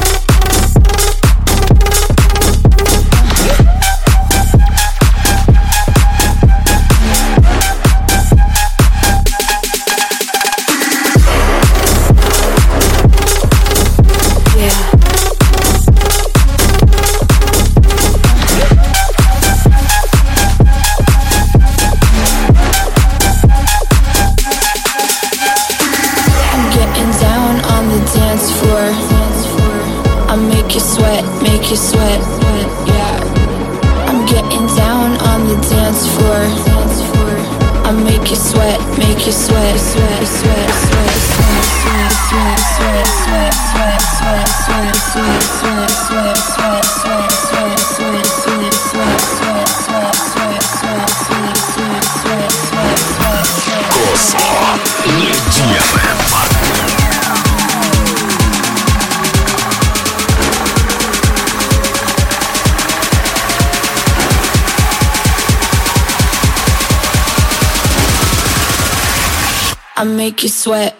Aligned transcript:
Make 70.27 70.43
you 70.43 70.49
sweat, 70.49 70.93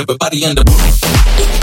Everybody 0.00 0.44
in 0.44 0.54
the 0.54 1.59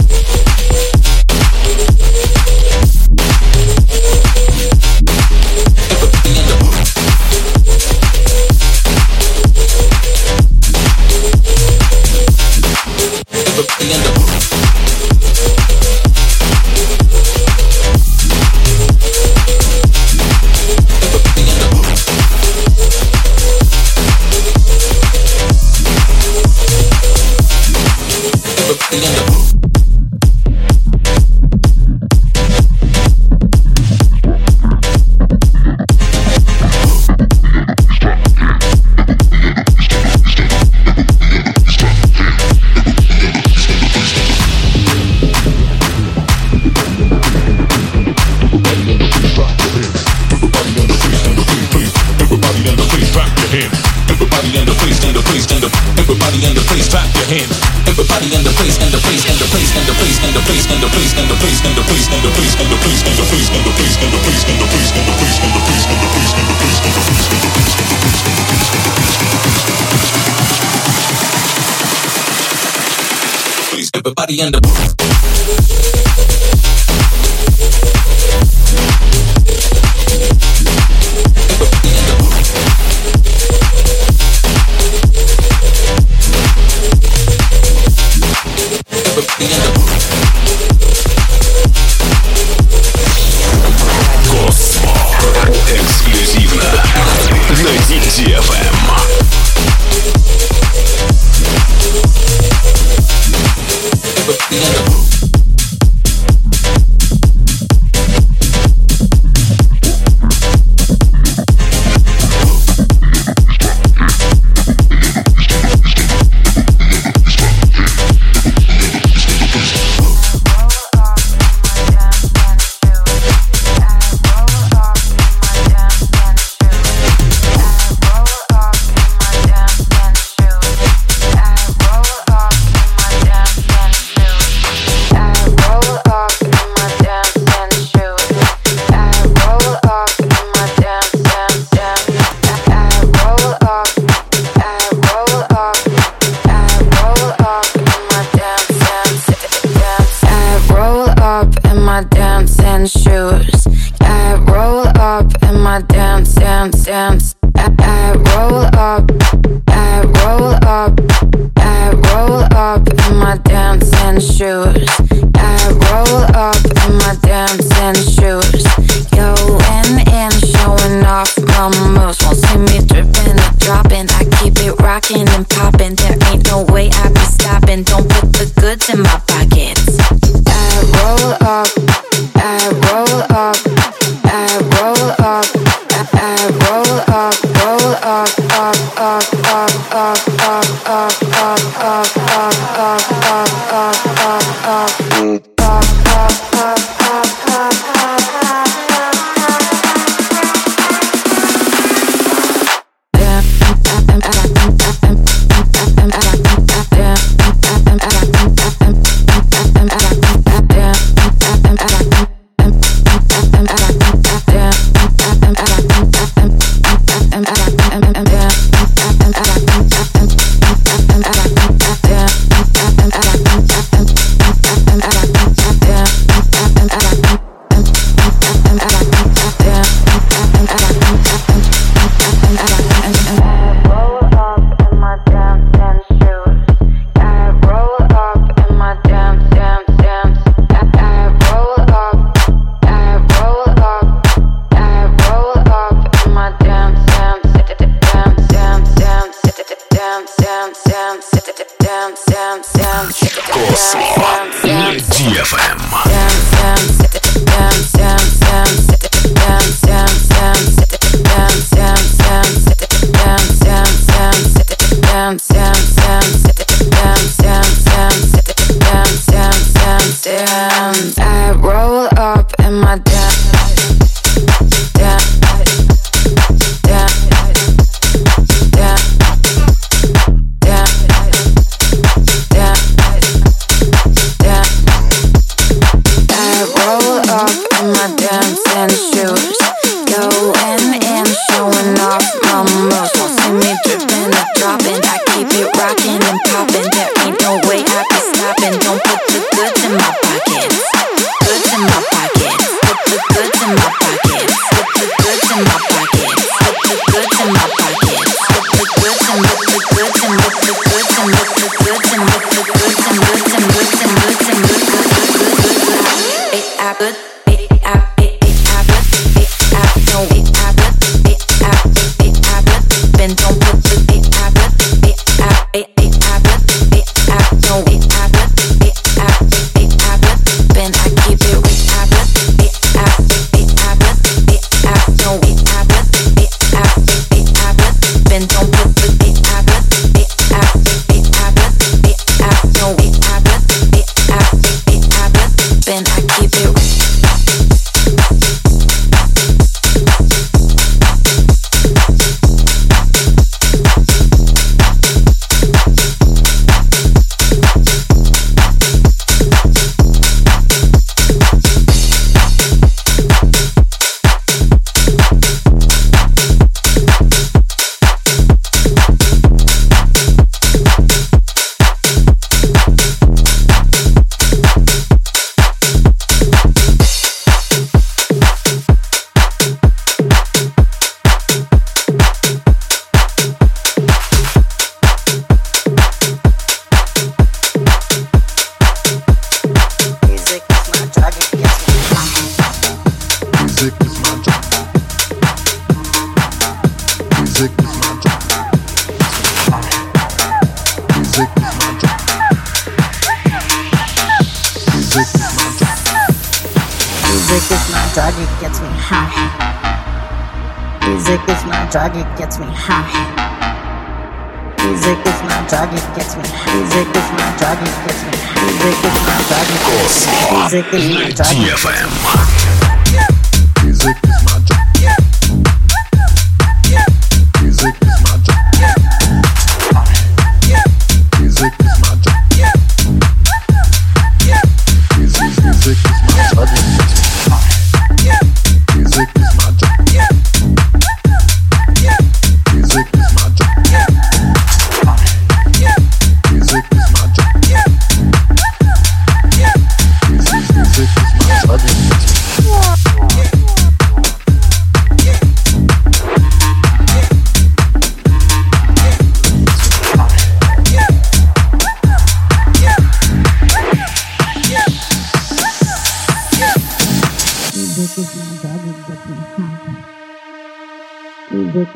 DFM. 421.43 422.26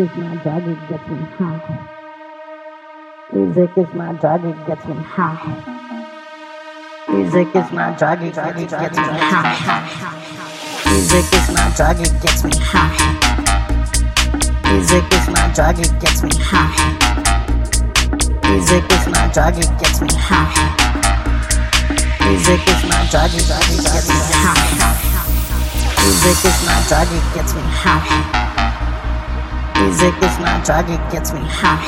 Is 0.02 0.18
my 0.18 0.36
drug, 0.38 0.68
it 0.68 0.90
gets 0.90 1.08
me 1.10 1.18
high. 1.38 1.62
Music 3.32 3.70
is 3.78 3.94
my 3.94 4.14
drug, 4.14 4.44
it 4.46 4.66
gets 4.66 4.86
me 4.86 4.96
high. 4.96 5.38
Music 7.08 7.56
is 7.56 7.72
my 7.72 7.96
drug, 8.00 8.24
it 8.24 8.34
gets 8.34 8.58
me 8.58 9.14
high. 9.30 9.94
Music 10.90 11.34
is 11.34 11.50
my 11.54 11.70
drug, 11.76 12.00
it 12.02 12.14
gets 12.24 12.44
me 12.44 12.52
high. 12.58 12.98
Music 14.72 15.06
is 15.14 15.28
my 15.28 15.52
drug, 15.54 15.78
it 15.78 15.94
gets 16.02 16.24
me 16.24 16.32
high. 16.42 16.98
Music 18.50 18.84
is 18.92 19.08
my 19.08 19.30
drug, 19.32 19.58
it 19.58 19.70
gets 19.78 20.02
me 20.02 20.10
high. 20.18 20.50
Music 22.26 22.62
is 22.68 22.84
my 22.90 23.06
drug, 23.12 23.30
it 23.34 23.46
gets 23.48 24.10
me 24.10 24.18
high. 24.42 24.66
Music 26.02 26.40
is 26.50 26.58
my 26.66 26.78
drug, 26.90 27.10
it 27.12 27.26
gets 27.36 27.54
me 27.54 27.62
high. 27.62 28.51
Music 29.82 30.14
is 30.22 30.38
my 30.38 30.62
drug, 30.64 30.90
it 30.92 31.02
gets 31.12 31.34
me 31.34 31.42
high. 31.42 31.82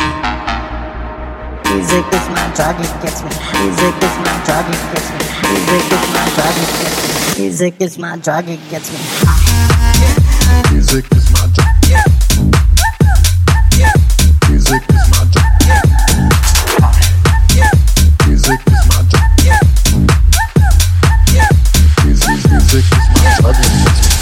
Music 1.69 2.05
is 2.11 2.27
my 2.29 2.51
drug, 2.55 2.79
it 2.81 2.89
gets 3.03 3.21
me. 3.21 3.29
Music 3.61 3.93
is 4.01 4.17
my 4.17 4.33
drug, 4.45 4.65
it 4.65 4.81
gets 4.89 5.09
me. 5.13 5.21
Music 5.53 5.85
is 5.93 6.05
my 6.09 6.25
drug, 6.33 6.57
it 6.57 6.73
gets 6.81 6.97
me. 7.37 7.43
Music 7.43 7.73
is 7.79 7.97
my 7.99 8.17
drug, 8.17 8.49
it 8.49 8.59
gets 8.71 8.89
me 8.91 8.97
high. 9.21 10.73
Music 10.73 11.05
is 11.11 11.29
my 11.33 11.45
drug. 11.53 11.69
Music 14.49 14.83
is 14.89 15.05
my 15.13 15.21
drug. 15.31 15.53
Music 18.25 18.61
is 18.65 18.83
my 18.89 19.05
drug. 19.09 19.29
Music, 22.03 22.41
is 22.73 23.05
my 23.13 23.53
drug. 23.53 24.12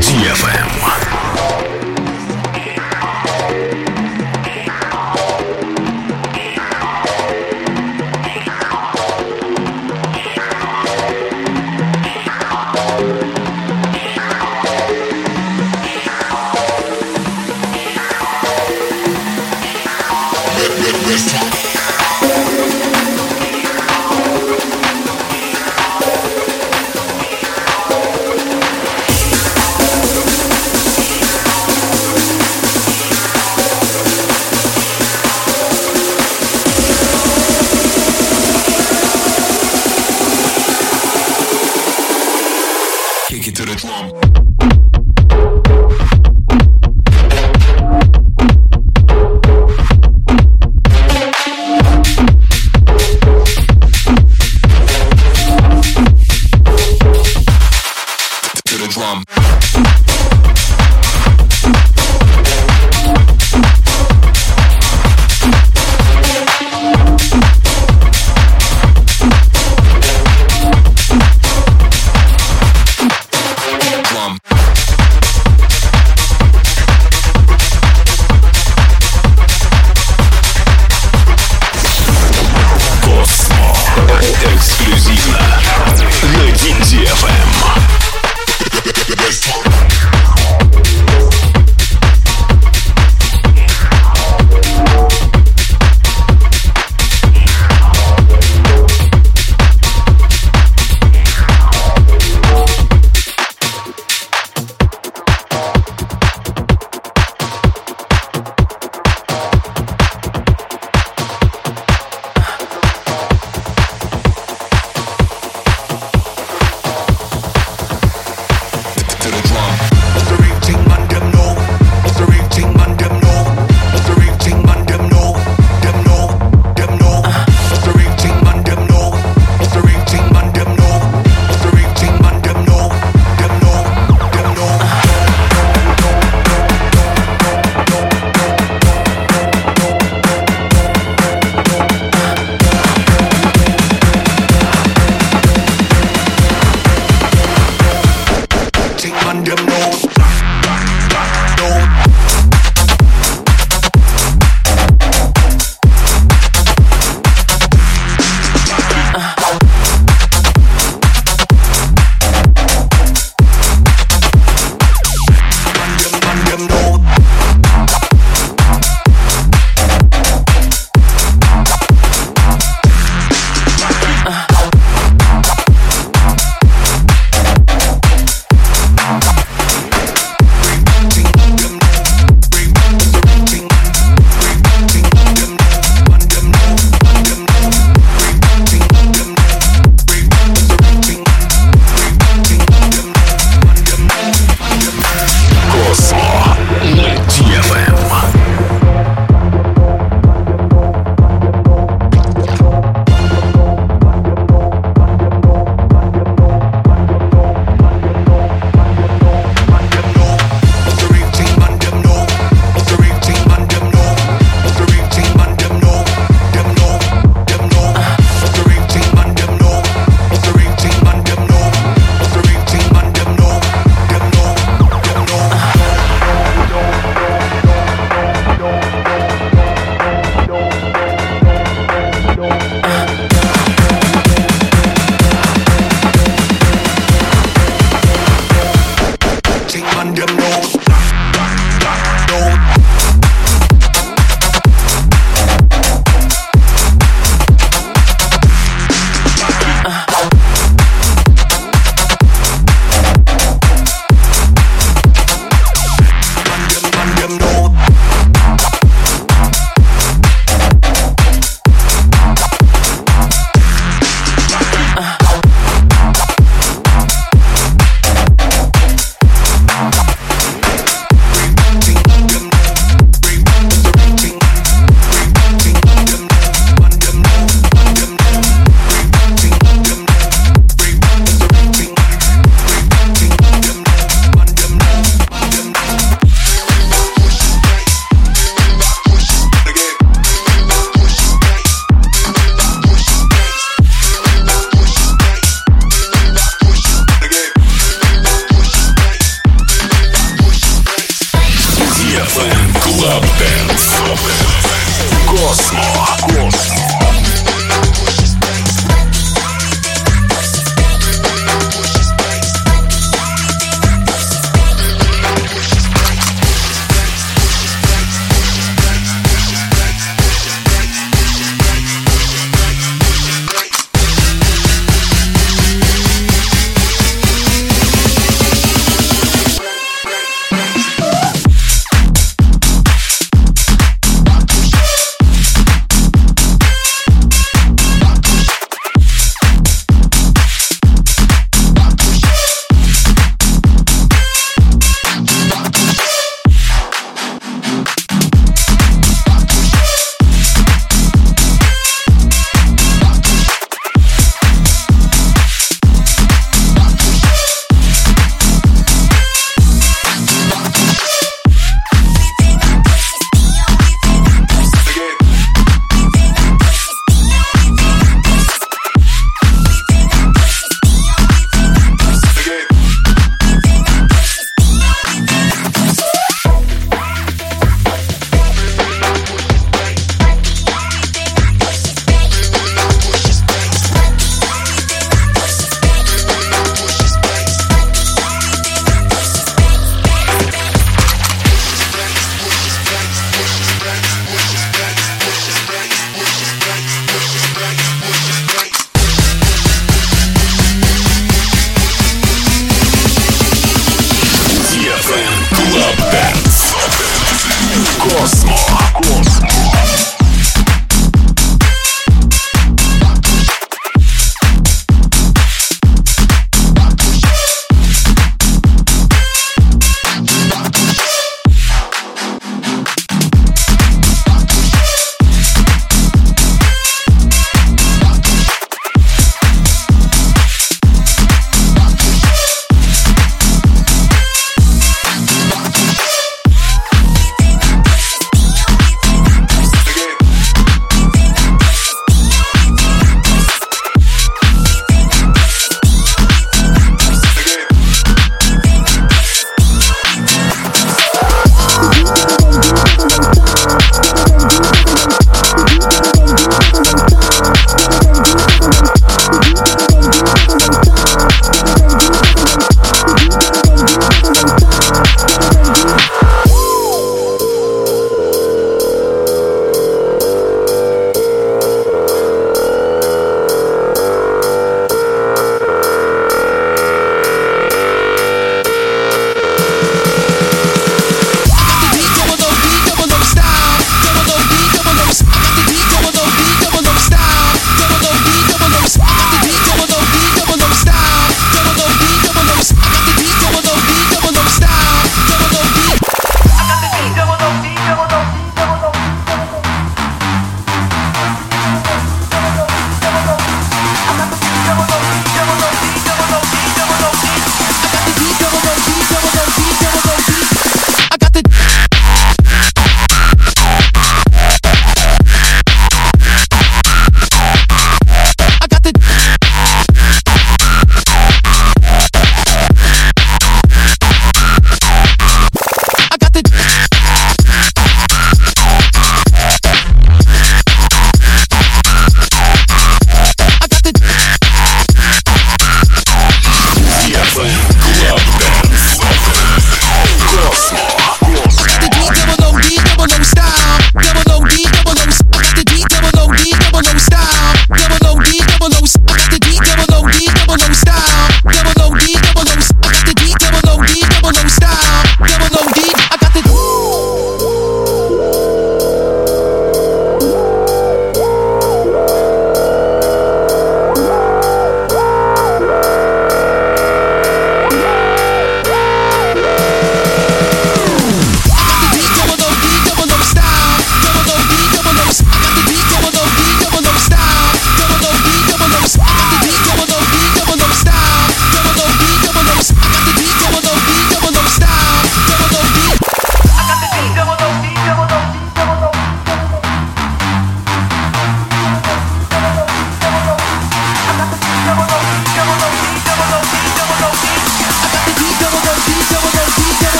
Диафэм. 0.00 1.23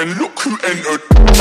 And 0.00 0.16
look 0.16 0.40
who 0.40 0.56
entered. 0.64 1.39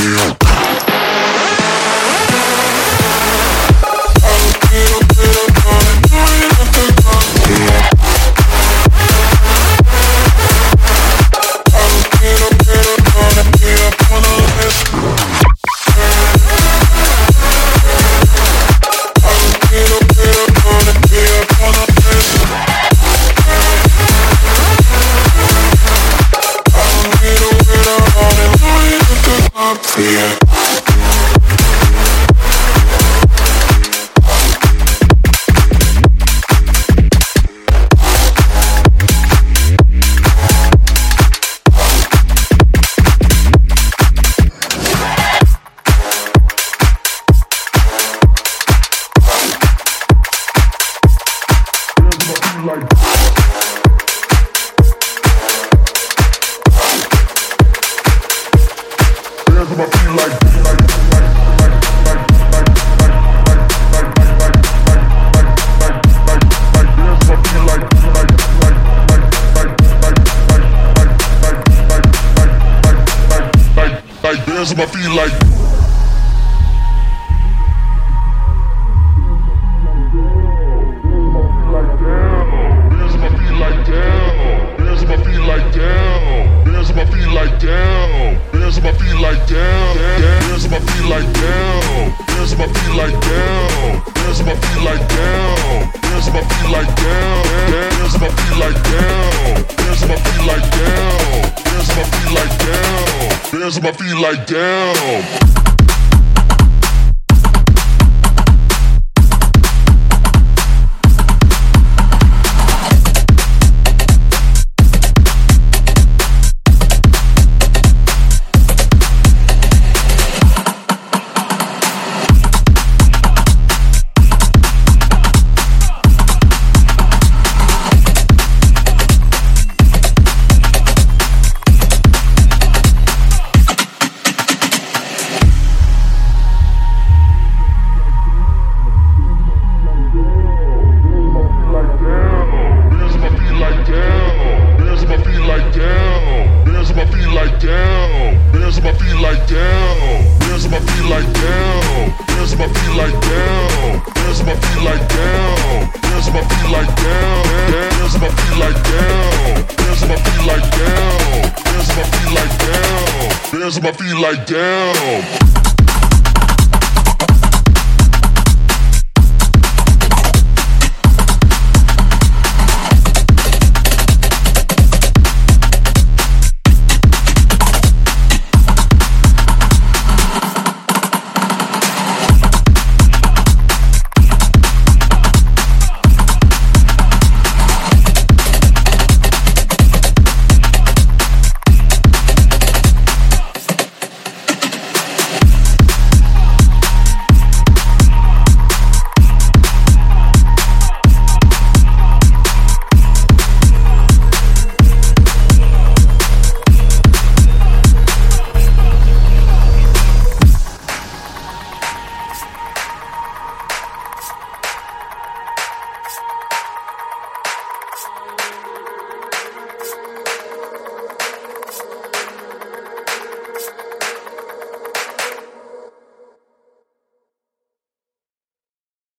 Yeah. 0.00 0.39